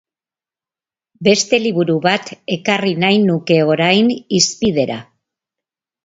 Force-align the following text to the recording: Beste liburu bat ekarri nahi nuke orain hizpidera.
Beste 1.25 1.57
liburu 1.65 1.97
bat 2.05 2.31
ekarri 2.55 2.93
nahi 3.03 3.19
nuke 3.25 3.59
orain 3.73 4.09
hizpidera. 4.39 4.97